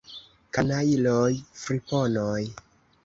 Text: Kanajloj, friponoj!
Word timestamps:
Kanajloj, 0.57 1.29
friponoj! 1.65 2.41